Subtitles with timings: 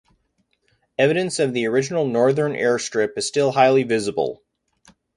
[0.97, 4.41] Evidence of the original northern airstrip is still highly visible.